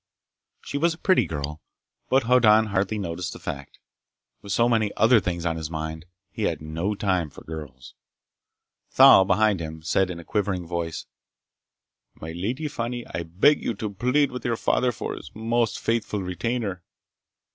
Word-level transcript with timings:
She 0.61 0.79
was 0.79 0.95
a 0.95 0.97
pretty 0.97 1.27
girl, 1.27 1.61
but 2.09 2.23
Hoddan 2.23 2.69
hardly 2.69 2.97
noticed 2.97 3.33
the 3.33 3.39
fact. 3.39 3.77
With 4.41 4.51
so 4.51 4.67
many 4.67 4.91
other 4.97 5.19
things 5.19 5.45
on 5.45 5.57
his 5.57 5.69
mind, 5.69 6.05
he 6.31 6.45
had 6.45 6.59
no 6.59 6.95
time 6.95 7.29
for 7.29 7.43
girls. 7.43 7.93
Thal, 8.89 9.25
behind 9.25 9.59
him, 9.59 9.83
said 9.83 10.09
in 10.09 10.19
a 10.19 10.25
quivering 10.25 10.65
voice: 10.65 11.05
"My 12.15 12.31
Lady 12.31 12.67
Fani, 12.67 13.05
I 13.13 13.21
beg 13.21 13.61
you 13.63 13.75
to 13.75 13.91
plead 13.93 14.31
with 14.31 14.43
your 14.43 14.57
father 14.57 14.91
for 14.91 15.13
his 15.13 15.29
most 15.35 15.77
faithful 15.79 16.23
retainer!" 16.23 16.81